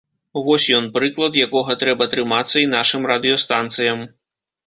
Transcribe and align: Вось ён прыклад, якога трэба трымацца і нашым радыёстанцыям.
Вось 0.45 0.63
ён 0.77 0.85
прыклад, 0.95 1.33
якога 1.47 1.75
трэба 1.83 2.07
трымацца 2.15 2.57
і 2.63 2.71
нашым 2.75 3.01
радыёстанцыям. 3.13 3.99